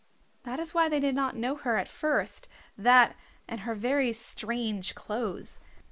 [0.45, 3.15] That is why they did not know her at first, that
[3.47, 5.59] and her very strange clothes.